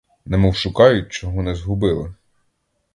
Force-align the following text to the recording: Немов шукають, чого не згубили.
Немов 0.25 0.55
шукають, 0.55 1.11
чого 1.11 1.43
не 1.43 1.55
згубили. 1.55 2.13